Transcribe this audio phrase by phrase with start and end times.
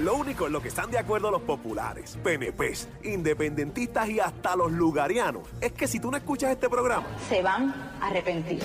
[0.00, 4.72] Lo único en lo que están de acuerdo los populares, PNPs, independentistas y hasta los
[4.72, 8.62] lugarianos es que si tú no escuchas este programa, se van a arrepentir.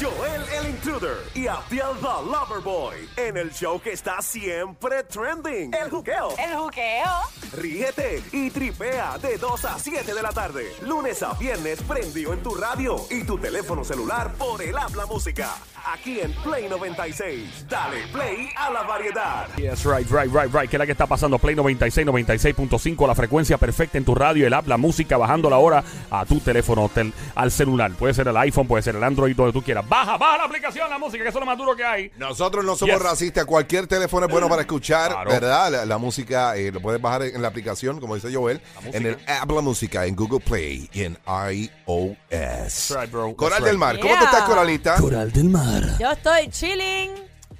[0.00, 5.88] Joel el Intruder y Abdiel the Loverboy en el show que está siempre trending, El
[5.88, 6.30] Juqueo.
[6.36, 7.12] El juqueo.
[7.56, 12.42] Ríete y tripea de 2 a 7 de la tarde, lunes a viernes prendido en
[12.42, 15.54] tu radio y tu teléfono celular por el habla música.
[15.92, 17.66] Aquí en Play 96.
[17.68, 19.46] Dale play a la variedad.
[19.56, 20.55] Yes, right, right, right, right.
[20.62, 21.38] ¿Qué es la que está pasando?
[21.38, 25.58] Play 96, 96.5, la frecuencia perfecta en tu radio, el app, la música, bajando la
[25.58, 27.92] hora a tu teléfono, tel- al celular.
[27.92, 29.86] Puede ser el iPhone, puede ser el Android, donde tú quieras.
[29.88, 32.10] Baja, baja la aplicación, la música, que eso es lo más duro que hay.
[32.16, 33.02] Nosotros no somos Yes.
[33.02, 33.44] racistas.
[33.44, 35.30] Cualquier teléfono es bueno para escuchar, Claro.
[35.30, 35.70] ¿verdad?
[35.70, 38.60] La, la música eh, lo puedes bajar en la aplicación, como dice Joel,
[38.92, 42.96] en el app La Música, en Google Play y en iOS.
[42.98, 43.34] right, bro.
[43.36, 43.78] Coral del right.
[43.80, 44.96] Mar, ¿cómo te estás, Coralita?
[44.96, 45.82] Coral del Mar.
[45.98, 47.10] Yo estoy chilling.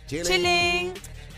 [0.07, 0.25] Chilling.
[0.25, 0.93] Chilling.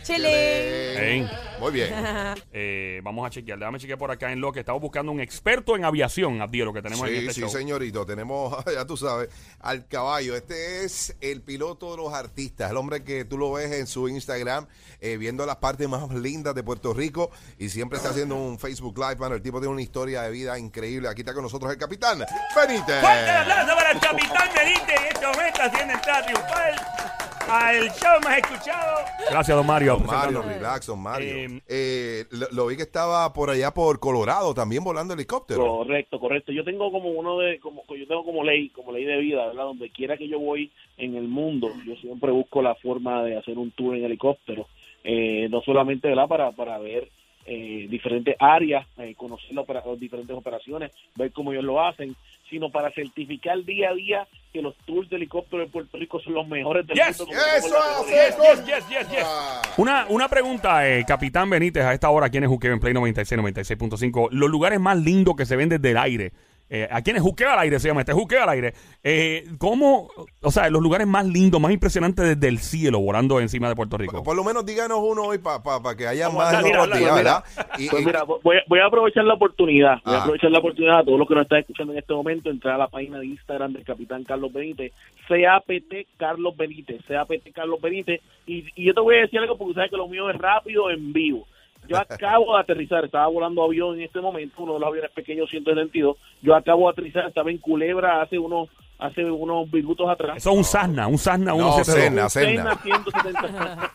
[0.09, 0.25] Chilling.
[0.33, 1.31] Ey.
[1.61, 1.93] Muy bien.
[2.53, 3.59] Eh, vamos a chequear.
[3.59, 6.73] Déjame chequear por acá en lo que estamos buscando un experto en aviación, Abdiel, lo
[6.73, 7.51] que tenemos en Sí, este sí, show.
[7.51, 8.05] señorito.
[8.07, 9.29] Tenemos, ya tú sabes,
[9.61, 10.35] al caballo.
[10.35, 14.09] Este es el piloto de los artistas, el hombre que tú lo ves en su
[14.09, 14.67] Instagram,
[15.01, 18.99] eh, viendo las partes más lindas de Puerto Rico y siempre está haciendo un Facebook
[18.99, 19.17] Live.
[19.17, 21.09] Mano, el tipo tiene una historia de vida increíble.
[21.09, 22.19] Aquí está con nosotros el capitán,
[22.57, 23.01] Benítez.
[23.01, 28.39] Fuerte el aplauso para el capitán Benítez en este momento haciendo triunfal al show más
[28.39, 29.05] escuchado.
[29.31, 29.97] Gracias, don Mario.
[29.97, 31.29] Don Mario, relax, don Mario.
[31.29, 35.67] Eh, Eh, lo, lo vi que estaba por allá por Colorado también volando helicóptero.
[35.67, 36.53] Correcto, correcto.
[36.53, 39.65] Yo tengo como uno de, como yo tengo como ley, como ley de vida, ¿verdad?
[39.65, 43.57] Donde quiera que yo voy en el mundo, yo siempre busco la forma de hacer
[43.59, 44.67] un tour en helicóptero,
[45.05, 46.29] eh, no solamente, ¿verdad?
[46.29, 47.11] Para para ver
[47.49, 52.15] eh, diferentes áreas, eh, conocer las opera- diferentes operaciones, ver cómo ellos lo hacen,
[52.51, 56.35] sino para certificar día a día que los tours de helicóptero de Puerto Rico son
[56.35, 57.35] los mejores del Yes, mundo.
[57.57, 58.37] ¡Eso Como es!
[58.37, 59.23] Yes, yes, yes, yes.
[59.25, 59.63] Ah.
[59.77, 62.95] Una, una pregunta, eh, Capitán Benítez, a esta hora aquí en el Juqueo en Play
[62.95, 64.29] 96, 96.5.
[64.31, 66.33] Los lugares más lindos que se ven desde el aire.
[66.71, 68.75] Eh, aquí en el Juqueo al aire se llama este Juqueo al aire.
[69.03, 70.09] Eh, ¿Cómo,
[70.43, 73.97] o sea, los lugares más lindos, más impresionantes desde el cielo, volando encima de Puerto
[73.97, 74.23] Rico?
[74.23, 75.61] Por lo menos díganos uno hoy para
[75.97, 77.15] que haya Vamos, más en otros mira, días, mira.
[77.15, 77.45] ¿verdad?
[77.79, 80.19] Y- Pues y- mira, voy, voy a aprovechar la oportunidad, voy Ah.
[80.19, 82.75] a aprovechar la oportunidad a todos los que nos están escuchando en este momento, entrar
[82.75, 84.93] a la página de Instagram del Capitán Carlos Benítez,
[85.27, 89.75] CAPT Carlos Benítez, CAPT Carlos Benítez, y, y yo te voy a decir algo porque
[89.75, 91.47] sabes que lo mío es rápido en vivo.
[91.89, 95.49] Yo acabo de aterrizar, estaba volando avión en este momento, uno de los aviones pequeños
[95.51, 98.69] 172, yo acabo de aterrizar, estaba en Culebra hace unos
[98.99, 100.39] hace unos minutos atrás.
[100.39, 102.33] Eso es un Cessna, un Cessna No, 172.
[102.33, 102.77] Cessna.
[102.77, 103.93] Cessna 170.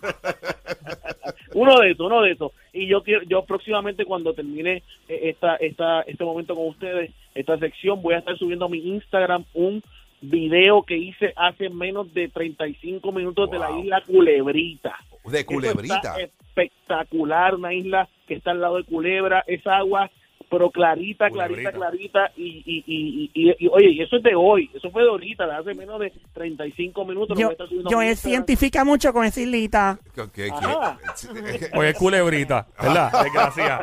[1.53, 2.51] uno de esos, uno de esos.
[2.71, 7.57] Y yo quiero, yo próximamente cuando termine eh, esta, esta, este momento con ustedes, esta
[7.57, 9.83] sección, voy a estar subiendo a mi Instagram un
[10.23, 14.95] video que hice hace menos de 35 minutos de la isla Culebrita.
[15.25, 15.95] de culebrita.
[15.97, 20.09] está espectacular, una isla que está al lado de Culebra, es agua,
[20.50, 21.72] pero clarita, clarita, Culebrita.
[21.72, 25.01] clarita, y, y, y, y, y- y, oye, y eso es de hoy, eso fue
[25.01, 27.35] de ahorita, de hace menos de 35 minutos.
[27.40, 27.50] Yo,
[27.90, 29.97] yo él cientifica mucho con esa islita.
[31.75, 33.11] Oye, culebrita, ¿verdad?
[33.23, 33.81] Desgracia.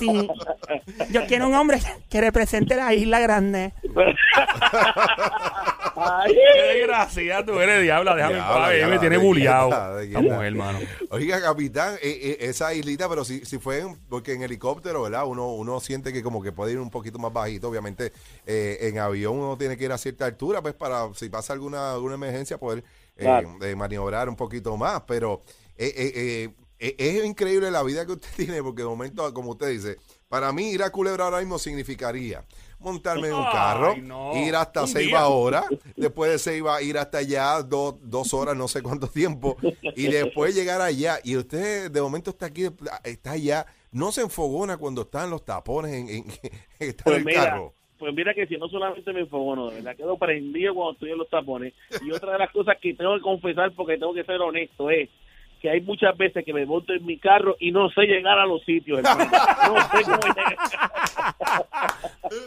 [0.00, 0.28] Sí.
[1.12, 1.78] Yo quiero un hombre
[2.10, 3.72] que represente la isla grande.
[6.00, 10.34] Ay, Qué desgracia, tú eres diabla, déjame en paz, me tiene Esta quieta.
[10.34, 10.78] mujer, hermano.
[11.10, 15.26] Oiga, capitán, eh, eh, esa islita, pero si, si fue en- porque en helicóptero, ¿verdad?
[15.26, 17.68] Uno, uno siente que como que puede ir un poquito más bajito.
[17.68, 18.12] Obviamente,
[18.46, 21.92] eh, en avión uno tiene que ir a cierta altura, pues para si pasa alguna,
[21.92, 22.84] alguna emergencia poder
[23.16, 23.56] eh, Claro.
[23.62, 25.02] eh, maniobrar un poquito más.
[25.06, 25.40] Pero
[25.76, 29.50] eh, eh, eh, eh, es increíble la vida que usted tiene, porque de momento, como
[29.50, 29.96] usted dice,
[30.28, 32.44] para mí ir a Culebra ahora mismo significaría
[32.78, 34.36] montarme en un Ay, carro, no.
[34.36, 35.28] ir hasta Un Ceiba día.
[35.28, 35.64] horas,
[35.96, 39.56] después de Ceiba ir hasta allá dos, dos horas, no sé cuánto tiempo,
[39.96, 42.66] y después llegar allá, y usted de momento está aquí,
[43.04, 46.24] está allá, no se enfogona cuando están los tapones en, en,
[46.78, 47.74] está pues en el mira, carro.
[47.98, 51.18] pues mira que si no solamente me enfogono, de verdad quedo prendido cuando estoy en
[51.18, 51.74] los tapones.
[52.04, 55.08] Y otra de las cosas que tengo que confesar, porque tengo que ser honesto, es
[55.60, 58.46] que hay muchas veces que me monto en mi carro y no sé llegar a
[58.46, 59.24] los sitios, hermano.
[59.30, 60.56] No sé cómo llegar.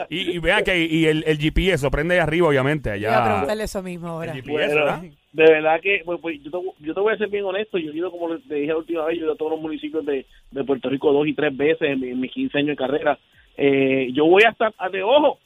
[0.09, 3.09] Y, y vea que y el, el GPS lo prende ahí arriba, obviamente, Voy a
[3.17, 3.25] allá.
[3.25, 4.31] preguntarle eso mismo ahora.
[4.33, 5.01] El GPS, Bueno, ¿verdad?
[5.33, 7.77] de verdad que pues, pues, yo, te, yo te voy a ser bien honesto.
[7.77, 9.61] Yo he ido, como te dije la última vez, yo he ido a todos los
[9.61, 12.69] municipios de, de Puerto Rico dos y tres veces en, mi- en mis 15 años
[12.69, 13.17] de carrera.
[13.57, 15.39] Eh, yo voy hasta de ojo,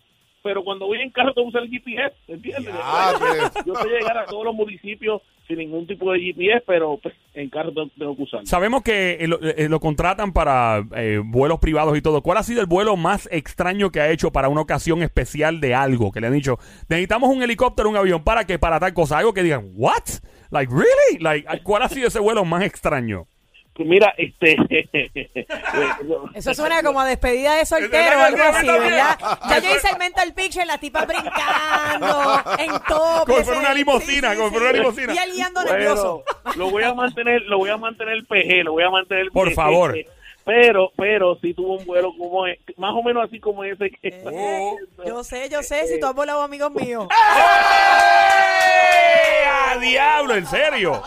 [0.46, 2.72] pero cuando voy en carro tengo que usar el GPS, ¿entiendes?
[2.72, 3.66] Ya, pues.
[3.66, 7.50] Yo sé llegar a todos los municipios sin ningún tipo de GPS, pero pues, en
[7.50, 8.46] carro tengo, tengo que usar.
[8.46, 12.22] Sabemos que eh, lo, eh, lo contratan para eh, vuelos privados y todo.
[12.22, 15.74] ¿Cuál ha sido el vuelo más extraño que ha hecho para una ocasión especial de
[15.74, 16.12] algo?
[16.12, 16.60] Que le han dicho,
[16.90, 18.60] necesitamos un helicóptero, un avión, ¿para qué?
[18.60, 19.18] Para tal cosa.
[19.18, 20.04] Algo que digan, ¿what?
[20.52, 21.22] Like, ¿really?
[21.22, 23.26] Like, ¿cuál ha sido ese vuelo más extraño?
[23.78, 24.56] Mira, este.
[26.34, 29.18] Eso suena como a despedida de soltero o algo así, ¿verdad?
[29.50, 33.30] Ya yo hice el mental picture, las tipas brincando, en top.
[33.44, 35.14] Fuera una limusina, como si fuera una limusina.
[35.14, 36.24] Y él guiando nervioso.
[36.56, 39.56] Lo voy a mantener, lo voy a mantener PG, lo voy a mantener Por PG.
[39.56, 39.96] favor.
[40.46, 44.10] Pero, pero sí tuvo un vuelo como es, más o menos así como ese que
[44.10, 44.76] Eh,
[45.06, 47.08] Yo sé, yo sé, si tú has volado amigos míos.
[47.10, 47.16] ¡Eh!
[49.48, 50.36] ¡A diablo!
[50.36, 51.02] ¿En serio?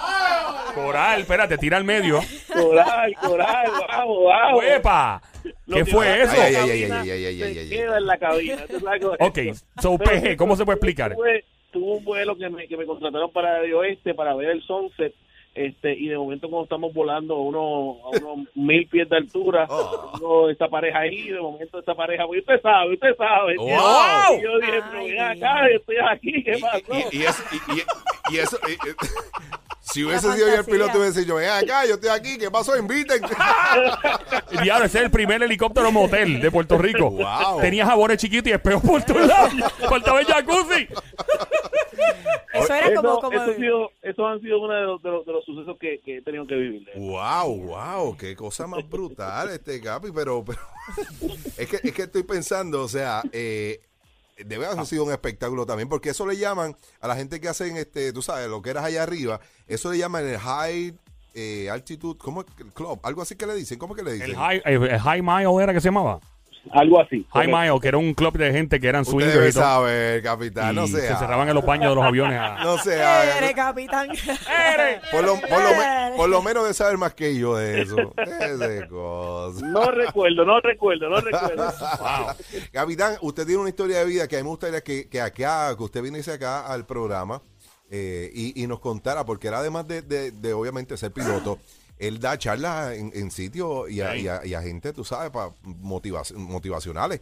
[0.75, 2.21] Coral, espérate, tira al medio.
[2.63, 4.65] Coral, coral, vamos, vamos.
[4.65, 5.23] ¡Uepa!
[5.67, 6.33] Lo ¿Qué fue eso?
[6.41, 8.57] Ay, ay, queda en la cabina.
[8.69, 9.21] ¿tú sabes cómo es
[9.55, 11.15] Ok, so PG, ¿cómo se puede explicar?
[11.15, 14.63] Tuve, tuve un vuelo que me, que me contrataron para el oeste para ver el
[14.63, 15.15] sunset.
[15.55, 19.67] Este, y de momento cuando estamos volando a unos, a unos mil pies de altura,
[19.69, 20.13] Oh.
[20.15, 23.57] tengo esta pareja ahí, de momento esta pareja, pues usted sabe, usted sabe.
[23.57, 24.39] Wow.
[24.39, 27.09] Y yo dije, pero acá, yo estoy aquí, ¿qué pasó?
[27.11, 28.77] Y, y, y eso, y, y- y eso y- y-
[29.93, 32.77] si hubiese sido yo el piloto, hubiese dicho, ven acá, yo estoy aquí, ¿qué pasó?
[32.77, 33.23] Inviten.
[34.63, 37.11] Diablo, ese es el primer helicóptero motel de Puerto Rico.
[37.11, 37.61] Wow.
[37.61, 39.53] Tenía jabones chiquitos y espejos por todos lados.
[39.89, 40.89] Faltaba el jacuzzi.
[42.53, 45.11] Eso era como, Eso, como eso, ha sido, eso han sido uno de los, de
[45.11, 46.89] los, de los sucesos que, que he tenido que vivir.
[46.97, 50.61] Wow, wow, qué cosa más brutal este Capi, pero, pero
[51.57, 53.81] es que es que estoy pensando, o sea, eh,
[54.45, 57.77] debe haber sido un espectáculo también, porque eso le llaman a la gente que hacen
[57.77, 60.95] este, tú sabes, lo que eras allá arriba, eso le llaman el high
[61.35, 62.99] eh, altitude, ¿cómo es que- club?
[63.03, 64.31] Algo así que le dicen, ¿cómo es que le dicen?
[64.31, 66.21] El high, el high Mile era que se llamaba.
[66.71, 67.27] Algo así.
[67.33, 67.47] High.
[67.47, 69.63] Mile, que era un club de gente que eran Usted swingers debe y todo.
[69.63, 72.39] saber, capitán, no y se cerraban en los baños de los aviones.
[72.39, 72.95] a- No sé,
[73.39, 74.09] Eres capitán.
[75.11, 77.97] por lo, por, lo, me- por lo menos de saber más que yo de eso.
[78.17, 79.67] Ese cosa.
[79.67, 81.73] No recuerdo, no recuerdo, no recuerdo.
[82.73, 85.75] Capitán, usted tiene una historia de vida que a mí me gustaría que, que acá,
[85.77, 87.41] que usted viniese acá al programa
[87.91, 91.59] eh, y, y nos contara, porque él además de, de- de, obviamente ser piloto,
[91.99, 95.31] él da charlas en, en sitios y a, y a- y a gente, tú sabes,
[95.31, 97.21] para motivacionales.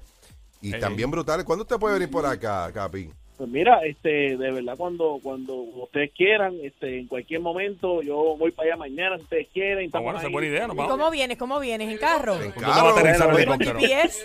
[0.61, 0.81] Y Ey.
[0.81, 1.45] también brutales.
[1.45, 3.11] ¿Cuándo usted puede venir por acá, Capi?
[3.37, 4.09] Pues mira, este,
[4.39, 9.19] de verdad cuando cuando ustedes quieran, este, en cualquier momento, yo voy para allá mañana
[9.19, 9.81] si ustedes quieren.
[9.81, 10.33] Ah, estamos bueno, esa es ahí.
[10.33, 10.67] buena idea.
[10.67, 10.93] Nos ¿Y vamos.
[10.93, 11.37] cómo vienes?
[11.37, 11.91] ¿Cómo vienes?
[11.93, 12.37] ¿En carro?
[12.37, 13.79] En ¿Dónde va a aterrizar el Bueno, ¿Con helicóptero?
[13.81, 14.25] GPS?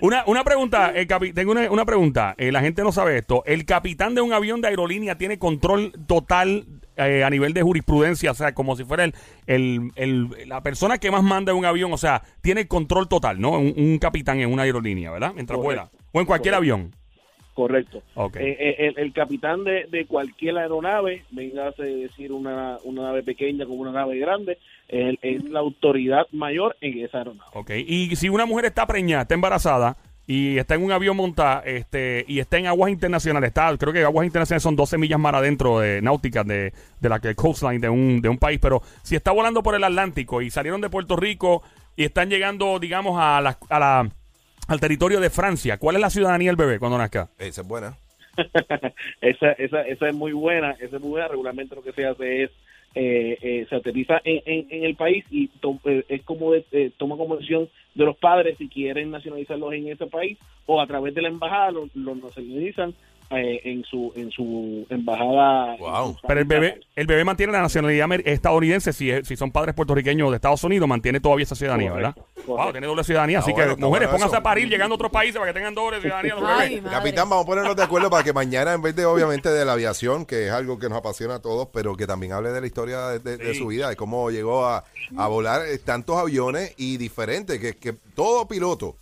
[0.00, 2.34] Una, una pregunta, el capi- tengo una, una pregunta.
[2.36, 3.44] Eh, la gente no sabe esto.
[3.46, 6.66] ¿El capitán de un avión de aerolínea tiene control total
[7.08, 8.30] eh, a nivel de jurisprudencia?
[8.30, 9.14] O sea, como si fuera el,
[9.46, 11.92] el- el- la persona que más manda en un avión.
[11.92, 13.52] O sea, tiene control total, ¿no?
[13.58, 15.32] Un, un capitán en una aerolínea, ¿verdad?
[15.34, 15.90] Mientras Correcto.
[15.90, 16.02] vuela.
[16.12, 16.74] O en cualquier Correcto.
[16.74, 16.94] avión.
[17.54, 18.02] Correcto.
[18.14, 18.36] Ok.
[18.36, 23.22] Eh, eh, el, el capitán de, de cualquier aeronave, venga a decir una, una nave
[23.22, 24.56] pequeña como una nave grande,
[24.88, 27.50] él es la autoridad mayor en esa aeronave.
[27.52, 27.70] Ok.
[27.86, 29.96] Y si una mujer está preñada, está embarazada
[30.30, 34.04] y está en un avión montada este, y está en aguas internacionales, está, creo que
[34.04, 37.88] aguas internacionales son 12 millas mar adentro de náuticas de, de la que coastline de
[37.88, 41.16] un, de un país, pero si está volando por el Atlántico y salieron de Puerto
[41.16, 41.64] Rico
[41.96, 44.08] y están llegando, digamos, a la, a la,
[44.68, 47.28] al territorio de Francia, ¿cuál es la ciudadanía del bebé cuando nazca?
[47.36, 47.96] Esa es buena.
[49.20, 51.26] esa, esa, esa es muy buena, esa es muy buena.
[51.26, 52.52] Regularmente lo que se hace es
[52.94, 57.16] eh, eh, se aterriza en, en, el país y to- eh, es como eh, toma
[57.16, 61.22] como decisión de los padres si quieren nacionalizarlos en ese país o a través de
[61.22, 62.94] la embajada los los nacionalizan
[63.30, 65.76] eh, en su en su embajada.
[65.78, 66.08] Wow.
[66.10, 69.50] en su Pero el bebé, el bebé mantiene la nacionalidad estadounidense si, es- si son
[69.52, 72.32] padres puertorriqueños de Estados Unidos, mantiene todavía esa ciudadanía, Correcto, ¿verdad?
[72.34, 72.56] correcto.
[72.62, 74.96] Wow, tiene doble ciudadanía, así Está bueno, que mujeres, bueno pónganse a parir llegando a
[74.96, 76.80] otros países para que tengan doble ciudadanía Ay.
[76.80, 79.72] Capitán, vamos a ponernos de acuerdo para que mañana, en vez de obviamente de la
[79.74, 82.66] aviación, que es algo que nos apasiona a todos, pero que también hable de la
[82.66, 83.58] historia de, de- de Sí.
[83.60, 84.84] su vida, de cómo llegó a,
[85.16, 88.96] a volar eh, tantos aviones y diferentes, que, que todo piloto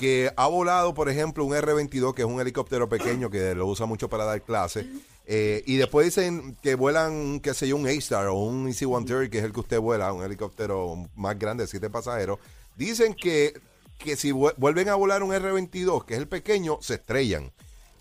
[0.00, 3.84] que ha volado, por ejemplo, un R-22, que es un helicóptero pequeño que lo usa
[3.84, 4.86] mucho para dar clases,
[5.26, 9.38] eh, y después dicen que vuelan, qué sé yo, un A-Star o un EC-130, que
[9.38, 12.38] es el que usted vuela, un helicóptero más grande de siete pasajeros,
[12.76, 13.60] dicen que,
[13.98, 17.52] que si vu- vuelven a volar un R-22, que es el pequeño, se estrellan.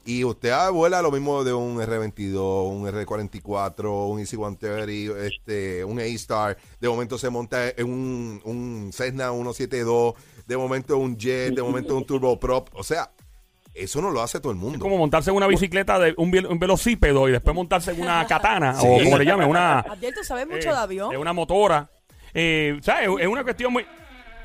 [0.06, 6.00] Y usted ah, vuela lo mismo de un R22, un R44, un EC-130, este, un
[6.00, 6.58] A-Star.
[6.80, 10.14] De momento se monta en un, un Cessna 172,
[10.48, 12.70] de momento un jet, de momento un turboprop.
[12.74, 13.12] O sea,
[13.74, 14.78] eso no lo hace todo el mundo.
[14.78, 18.02] Es como montarse en una bicicleta de un, vel- un velocípedo y después montarse en
[18.02, 21.12] una katana o como le llamen, una, Abdiel, ¿tú sabes mucho eh, de avión?
[21.14, 21.90] es una motora.
[22.34, 23.10] Eh, ¿sabes?
[23.20, 23.86] Es una cuestión muy...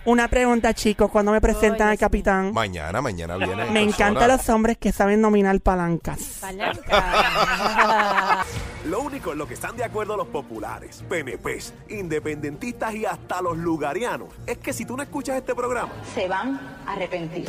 [0.07, 2.53] Una pregunta, chicos, cuando me presentan Ay, al Dios capitán.
[2.53, 3.67] Mañana, mañana viene.
[3.67, 6.39] en Me encantan los hombres que saben dominar palancas.
[6.41, 8.45] Palanca.
[8.85, 13.57] Lo único en lo que están de acuerdo los populares, PNPs, independentistas y hasta los
[13.57, 17.49] lugarianos es que si tú no escuchas este programa, Se van a arrepentir.